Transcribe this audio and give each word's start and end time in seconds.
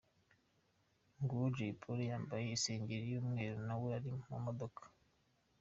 Nguwo 1.19 1.45
Jay 1.55 1.73
Polly 1.81 2.09
yambaye 2.11 2.45
isengeri 2.57 3.05
y'umweru 3.13 3.59
na 3.67 3.75
we 3.81 3.87
ari 3.97 4.09
mu 4.29 4.37
modoka. 4.45 4.81